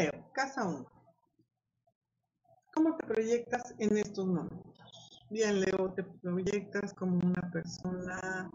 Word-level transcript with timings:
Museo, 0.00 0.32
Casa 0.32 0.66
1. 0.66 0.86
¿Cómo 2.72 2.96
te 2.96 3.06
proyectas 3.06 3.74
en 3.78 3.98
estos 3.98 4.26
momentos? 4.26 5.26
Bien, 5.28 5.60
Leo, 5.60 5.92
te 5.92 6.02
proyectas 6.02 6.94
como 6.94 7.18
una 7.18 7.50
persona 7.50 8.50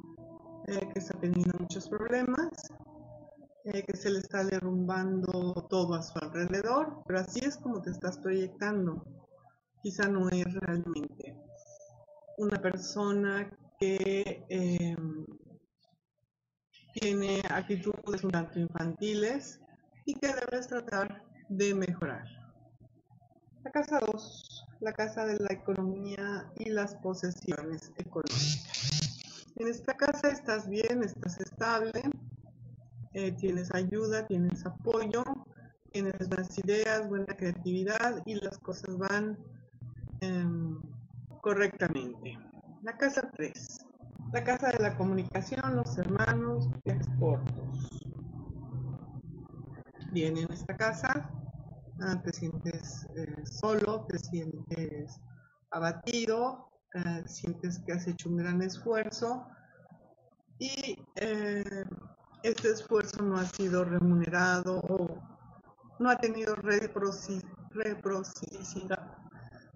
eh, 0.68 0.90
que 0.91 0.99
está 0.99 1.20
teniendo 1.20 1.55
muchos 1.59 1.88
problemas, 1.88 2.49
eh, 3.66 3.84
que 3.84 3.95
se 3.95 4.09
le 4.09 4.20
está 4.20 4.44
derrumbando 4.44 5.68
todo 5.70 5.94
a 5.94 6.02
su 6.02 6.18
alrededor, 6.18 7.04
pero 7.05 7.20
así 7.20 7.41
es 7.46 7.57
como 7.57 7.80
te 7.80 7.91
estás 7.91 8.18
proyectando. 8.18 9.05
Quizá 9.84 10.07
no 10.07 10.27
es 10.30 10.52
realmente 10.52 11.38
una 12.40 12.59
persona 12.59 13.55
que 13.80 14.43
em, 14.49 15.27
tiene 16.93 17.43
actitudes 17.52 18.23
un 18.23 18.32
tanto 18.32 18.59
infantiles 18.59 19.59
y 20.05 20.15
que 20.15 20.27
debes 20.27 20.68
tratar 20.68 21.35
de 21.49 21.74
mejorar. 21.74 22.26
La 23.63 23.71
casa 23.71 23.99
2, 23.99 24.68
la 24.79 24.93
casa 24.93 25.26
de 25.26 25.40
la 25.40 25.54
economía 25.54 26.52
y 26.57 26.70
las 26.70 26.96
posesiones 26.96 27.91
económicas. 27.98 29.46
En 29.57 29.68
esta 29.68 29.96
casa 29.96 30.29
estás 30.29 30.68
bien, 30.70 31.04
estás 31.04 31.40
estable, 31.40 32.04
eh, 33.13 33.32
tienes 33.32 33.74
ayuda, 33.74 34.27
tienes 34.27 34.65
apoyo, 34.65 35.24
tienes 35.91 36.27
buenas 36.27 36.60
ideas, 36.60 37.07
buena 37.07 37.35
creatividad 37.37 38.21
y 38.26 38.35
las 38.35 38.57
cosas 38.59 38.98
van 38.98 39.37
em, 40.20 40.77
correctamente. 41.41 42.37
La 42.84 42.98
casa 42.98 43.32
3, 43.32 43.85
la 44.34 44.43
casa 44.43 44.71
de 44.71 44.80
la 44.80 44.98
comunicación, 44.98 45.77
los 45.77 45.98
hermanos, 45.98 46.70
viajes 46.84 47.07
cortos. 47.18 47.95
Bien, 50.16 50.38
en 50.38 50.49
esta 50.49 50.77
casa 50.77 51.30
Ah, 52.02 52.21
te 52.24 52.32
sientes 52.32 53.05
eh, 53.16 53.44
solo, 53.49 54.05
te 54.08 54.18
sientes 54.18 55.20
abatido, 55.71 56.70
eh, 56.94 57.24
sientes 57.26 57.80
que 57.80 57.91
has 57.91 58.08
hecho 58.08 58.30
un 58.30 58.38
gran 58.38 58.62
esfuerzo 58.62 59.46
y 60.58 60.98
eh, 61.16 61.86
este 62.43 62.70
esfuerzo 62.70 63.24
no 63.24 63.38
ha 63.38 63.46
sido 63.46 63.84
remunerado 63.84 64.80
o 64.80 65.22
no 66.00 66.09
ha 66.09 66.18
tenido 66.18 66.56
reciprocidad. 66.56 67.44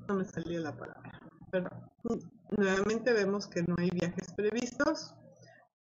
No 0.08 0.16
me 0.16 0.26
salía 0.26 0.60
la 0.62 0.76
palabra. 0.78 1.20
Pero 1.52 1.70
nuevamente 2.58 3.12
vemos 3.12 3.46
que 3.48 3.64
no 3.64 3.76
hay 3.78 3.90
viajes 3.92 4.34
previstos. 4.34 5.16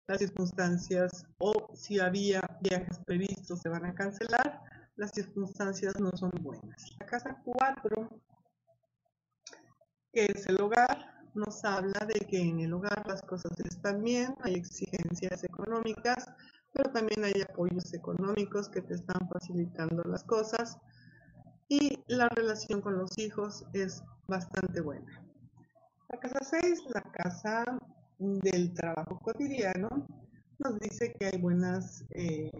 Las 0.09 0.19
circunstancias 0.19 1.27
o 1.39 1.71
si 1.75 2.01
había 2.01 2.41
viajes 2.61 2.99
previstos 3.07 3.61
se 3.61 3.69
van 3.69 3.85
a 3.85 3.95
cancelar 3.95 4.63
las 4.99 5.13
circunstancias 5.13 5.99
no 6.01 6.11
son 6.17 6.33
buenas. 6.41 6.97
La 6.99 7.07
casa 7.07 7.41
4, 7.45 8.11
que 10.13 10.25
es 10.25 10.47
el 10.49 10.61
hogar, 10.61 11.29
nos 11.35 11.65
habla 11.65 12.05
de 12.05 12.19
que 12.27 12.41
en 12.41 12.59
el 12.59 12.73
hogar 12.73 13.07
las 13.07 13.23
cosas 13.23 13.53
están 13.61 14.03
bien, 14.03 14.35
hay 14.43 14.55
exigencias 14.55 15.45
económicas, 15.45 16.33
pero 16.73 16.91
también 16.91 17.23
hay 17.23 17.41
apoyos 17.43 17.95
económicos 17.95 18.69
que 18.69 18.83
te 18.83 18.95
están 18.95 19.29
facilitando 19.29 20.03
las 20.03 20.25
cosas 20.25 20.79
y 21.69 22.03
la 22.09 22.29
relación 22.31 22.81
con 22.81 22.99
los 22.99 23.17
hijos 23.19 23.65
es 23.75 24.03
bastante 24.27 24.81
buena. 24.81 25.25
La 26.09 26.19
casa 26.19 26.41
6, 26.43 26.83
la 26.93 27.03
casa 27.03 27.65
del 28.19 28.75
trabajo 28.75 29.19
cotidiano, 29.21 30.07
nos 30.59 30.79
dice 30.81 31.13
que 31.13 31.27
hay 31.27 31.39
buenas 31.39 32.05
eh, 32.11 32.51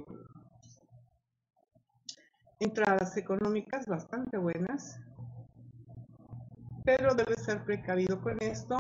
entradas 2.61 3.17
económicas 3.17 3.87
bastante 3.87 4.37
buenas, 4.37 5.01
pero 6.85 7.15
debe 7.15 7.35
ser 7.37 7.65
precavido 7.65 8.21
con 8.21 8.37
esto 8.41 8.77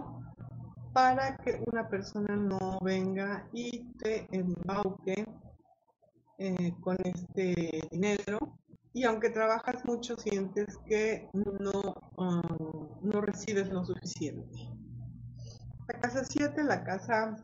para 0.93 1.37
que 1.39 1.61
una 1.71 1.89
persona 1.89 2.35
no 2.37 2.79
venga 2.83 3.49
y 3.53 3.93
te 3.99 4.27
embauque 4.31 5.27
eh, 6.39 6.73
con 6.81 6.97
este 7.05 7.83
dinero 7.91 8.39
y 8.93 9.05
aunque 9.05 9.31
trabajas 9.31 9.85
mucho 9.85 10.17
sientes 10.17 10.77
que 10.87 11.29
no, 11.33 11.95
um, 12.17 12.89
no 13.03 13.21
recibes 13.21 13.69
lo 13.69 13.85
suficiente. 13.85 14.78
La 15.89 16.01
casa 16.01 16.23
7, 16.23 16.65
la 16.65 16.85
casa 16.85 17.35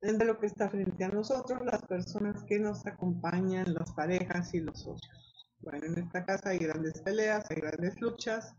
de 0.00 0.24
lo 0.24 0.38
que 0.38 0.46
está 0.46 0.70
frente 0.70 1.04
a 1.04 1.08
nosotros, 1.08 1.60
las 1.66 1.82
personas 1.82 2.42
que 2.44 2.58
nos 2.58 2.86
acompañan, 2.86 3.74
las 3.74 3.92
parejas 3.92 4.54
y 4.54 4.60
los 4.60 4.80
socios. 4.80 5.46
Bueno, 5.60 5.86
en 5.86 5.98
esta 5.98 6.24
casa 6.24 6.48
hay 6.48 6.58
grandes 6.60 7.02
peleas, 7.02 7.44
hay 7.50 7.56
grandes 7.56 8.00
luchas, 8.00 8.54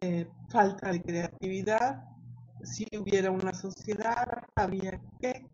eh, 0.00 0.28
falta 0.48 0.90
de 0.90 1.00
creatividad. 1.00 2.02
Si 2.64 2.84
hubiera 2.98 3.30
una 3.30 3.54
sociedad, 3.54 4.42
habría 4.56 5.00
que, 5.20 5.48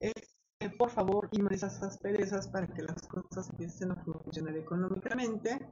este, 0.00 0.70
por 0.78 0.88
favor, 0.88 1.28
y 1.32 1.54
esas 1.54 1.82
asperezas 1.82 2.48
para 2.48 2.66
que 2.66 2.80
las 2.80 3.02
cosas 3.08 3.50
empiecen 3.50 3.92
a 3.92 4.02
funcionar 4.02 4.56
económicamente 4.56 5.68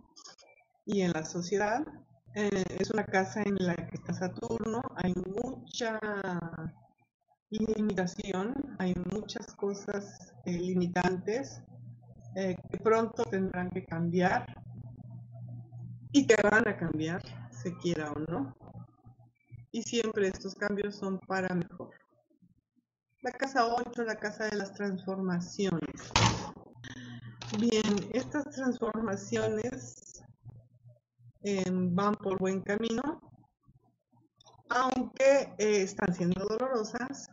y 0.85 1.01
en 1.01 1.13
la 1.13 1.25
sociedad. 1.25 1.87
Eh, 2.35 2.65
es 2.79 2.91
una 2.91 3.07
casa 3.07 3.43
en 3.43 3.57
la 3.59 3.75
que 3.75 3.97
está 3.97 4.13
Saturno, 4.13 4.83
hay 5.03 5.15
mucha 5.15 5.99
limitación, 7.51 8.55
hay 8.79 8.95
muchas 9.13 9.47
cosas 9.55 10.35
eh, 10.45 10.53
limitantes 10.53 11.63
eh, 12.37 12.57
que 12.71 12.79
pronto 12.79 13.25
tendrán 13.25 13.71
que 13.71 13.85
cambiar 13.85 14.47
y 16.13 16.27
que 16.27 16.37
van 16.43 16.69
a 16.69 16.77
cambiar, 16.77 17.23
se 17.51 17.75
quiera 17.79 18.13
o 18.13 18.19
no. 18.31 18.55
Y 19.73 19.83
siempre 19.83 20.29
estos 20.29 20.55
cambios 20.55 20.97
son 20.97 21.19
para 21.21 21.55
mejor. 21.55 21.91
La 23.23 23.33
casa 23.33 23.67
8, 23.67 24.03
la 24.05 24.17
casa 24.17 24.47
de 24.47 24.57
las 24.57 24.73
transformaciones. 24.75 26.13
Bien, 27.59 28.11
estas 28.13 28.45
transformaciones 28.55 30.23
em, 31.43 31.95
van 31.95 32.15
por 32.15 32.39
buen 32.39 32.61
camino, 32.63 33.30
aunque 34.71 35.53
eh, 35.59 35.83
están 35.83 36.15
siendo 36.15 36.45
dolorosas, 36.47 37.29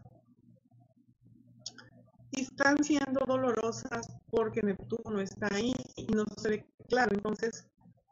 están 2.32 2.84
siendo 2.84 3.26
dolorosas 3.26 4.08
porque 4.30 4.62
Neptuno 4.62 5.22
está 5.22 5.48
ahí 5.52 5.74
y 5.96 6.06
no 6.08 6.26
se 6.38 6.50
ve 6.50 6.66
claro. 6.90 7.16
Entonces, 7.16 7.68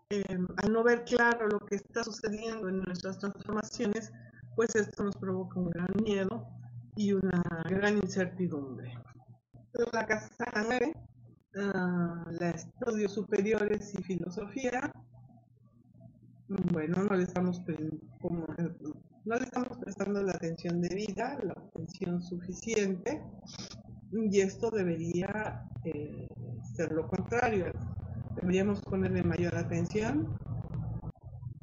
em, 0.09 0.47
al 0.57 0.71
no 0.71 0.83
ver 0.83 1.03
claro 1.03 1.47
lo 1.47 1.59
que 1.59 1.75
está 1.75 2.03
sucediendo 2.03 2.69
en 2.69 2.81
nuestras 2.81 3.17
transformaciones, 3.19 4.11
pues 4.55 4.75
esto 4.75 5.03
nos 5.03 5.15
provoca 5.17 5.59
un 5.59 5.69
gran 5.69 5.91
miedo 6.03 6.47
y 6.95 7.11
una 7.13 7.41
gran 7.69 7.97
incertidumbre. 7.97 8.93
La 9.91 10.05
casa 10.05 10.29
9, 10.55 10.93
uh, 11.55 12.31
la 12.39 12.49
estudios 12.51 13.11
superiores 13.13 13.93
y 13.93 14.03
filosofía, 14.03 14.89
bueno, 16.47 17.03
no 17.03 17.15
le 17.15 17.23
estamos 17.23 17.61
como, 18.21 18.45
no 19.25 19.35
le 19.37 19.43
estamos 19.45 19.77
prestando 19.79 20.21
la 20.21 20.33
atención 20.33 20.81
debida, 20.81 21.39
la 21.43 21.53
atención 21.53 22.21
suficiente 22.21 23.21
y 24.11 24.39
esto 24.39 24.69
debería 24.69 25.67
eh, 25.83 26.27
ser 26.75 26.91
lo 26.91 27.07
contrario. 27.07 27.71
Deberíamos 28.35 28.81
ponerle 28.81 29.23
mayor 29.23 29.55
atención, 29.55 30.37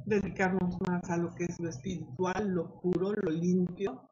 dedicarnos 0.05 0.77
más 0.81 1.09
a 1.09 1.17
lo 1.17 1.33
que 1.33 1.45
es 1.45 1.59
lo 1.59 1.69
espiritual, 1.69 2.49
lo 2.49 2.81
puro, 2.81 3.13
lo 3.13 3.31
limpio. 3.31 4.09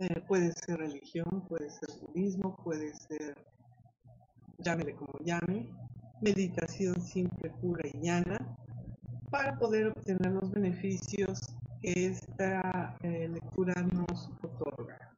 Eh, 0.00 0.22
puede 0.26 0.52
ser 0.52 0.78
religión, 0.78 1.44
puede 1.48 1.68
ser 1.70 1.88
budismo, 2.00 2.56
puede 2.64 2.94
ser, 2.94 3.34
llámele 4.58 4.94
como 4.94 5.12
llame, 5.24 5.68
meditación 6.22 7.00
simple, 7.02 7.50
pura 7.60 7.82
y 7.92 8.00
llana, 8.00 8.56
para 9.30 9.58
poder 9.58 9.88
obtener 9.88 10.32
los 10.32 10.50
beneficios 10.50 11.57
que 11.80 12.06
esta 12.06 12.96
eh, 13.02 13.28
lectura 13.28 13.74
nos 13.82 14.30
otorga. 14.42 15.16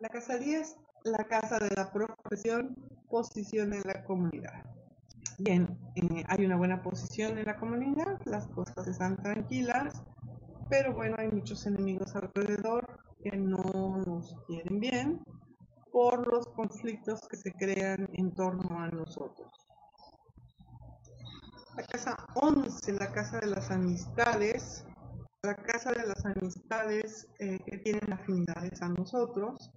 La 0.00 0.08
casa 0.08 0.38
10, 0.38 0.76
la 1.04 1.24
casa 1.24 1.58
de 1.58 1.70
la 1.74 1.90
profesión, 1.92 2.76
posición 3.08 3.72
en 3.72 3.82
la 3.84 4.04
comunidad. 4.04 4.64
Bien, 5.38 5.78
eh, 5.94 6.24
hay 6.28 6.44
una 6.44 6.56
buena 6.56 6.82
posición 6.82 7.38
en 7.38 7.46
la 7.46 7.56
comunidad, 7.56 8.20
las 8.24 8.48
cosas 8.48 8.86
están 8.86 9.16
tranquilas, 9.22 10.02
pero 10.68 10.94
bueno, 10.94 11.16
hay 11.18 11.28
muchos 11.28 11.66
enemigos 11.66 12.14
alrededor 12.14 12.98
que 13.22 13.36
no 13.36 14.02
nos 14.06 14.36
quieren 14.46 14.80
bien 14.80 15.20
por 15.92 16.26
los 16.26 16.46
conflictos 16.48 17.20
que 17.28 17.36
se 17.36 17.52
crean 17.52 18.08
en 18.12 18.34
torno 18.34 18.80
a 18.80 18.88
nosotros. 18.88 19.67
La 21.78 21.84
casa 21.84 22.16
11, 22.34 22.92
la 22.94 23.12
casa 23.12 23.38
de 23.38 23.46
las 23.46 23.70
amistades, 23.70 24.84
la 25.44 25.54
casa 25.54 25.92
de 25.92 26.08
las 26.08 26.26
amistades 26.26 27.28
eh, 27.38 27.60
que 27.64 27.78
tienen 27.78 28.12
afinidades 28.12 28.82
a 28.82 28.88
nosotros, 28.88 29.70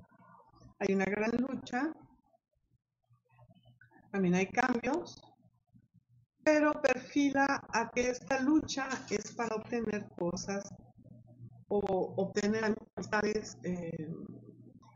hay 0.80 0.96
una 0.96 1.06
gran 1.06 1.30
lucha, 1.38 1.94
también 4.12 4.34
hay 4.34 4.48
cambios, 4.48 5.22
pero 6.44 6.72
perfila 6.82 7.62
a 7.72 7.92
que 7.92 8.10
esta 8.10 8.40
lucha 8.40 8.90
es 9.12 9.36
para 9.36 9.56
obtener 9.58 10.10
cosas 10.18 10.64
o 11.68 12.16
obtener 12.18 12.66
amistades 12.66 13.60
eh, 13.62 14.12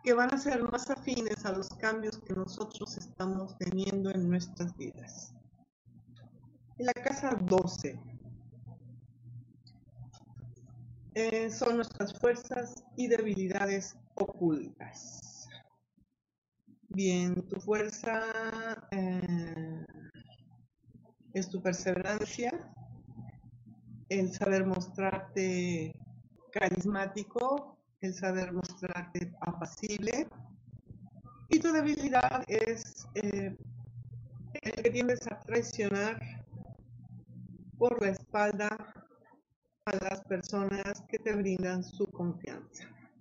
que 0.04 0.14
van 0.14 0.34
a 0.34 0.40
ser 0.40 0.64
más 0.64 0.90
afines 0.90 1.46
a 1.46 1.52
los 1.52 1.70
cambios 1.70 2.18
que 2.18 2.34
nosotros 2.34 2.98
estamos 2.98 3.56
teniendo 3.60 4.10
en 4.10 4.28
nuestras 4.28 4.76
vidas. 4.76 5.36
En 6.78 6.88
la 6.88 6.94
casa 6.94 7.30
12 7.42 7.98
eh, 11.14 11.50
son 11.50 11.78
nuestras 11.78 12.20
fuerzas 12.20 12.84
y 12.98 13.08
debilidades 13.08 13.96
ocultas. 14.16 15.48
Bien, 16.90 17.48
tu 17.48 17.62
fuerza 17.62 18.22
eh, 18.92 19.86
es 21.34 21.48
tu 21.48 21.62
perseverancia, 21.62 22.52
el 24.10 24.34
saber 24.34 24.66
mostrarte 24.66 25.98
carismático, 26.52 27.80
el 28.02 28.14
saber 28.14 28.52
mostrarte 28.52 29.34
apacible. 29.40 30.28
Y 31.48 31.60
tu 31.60 31.72
debilidad 31.72 32.44
es 32.48 33.08
eh, 33.14 33.56
el 34.62 34.72
que 34.84 34.90
tiendes 34.90 35.26
a 35.32 35.40
traicionar 35.40 36.35
por 37.78 38.02
la 38.02 38.10
espalda 38.10 38.94
a 39.86 39.96
las 40.04 40.22
personas 40.24 41.04
que 41.08 41.20
te 41.20 41.34
brindan 41.34 41.84
su 41.84 42.08
confianza. 42.08 42.90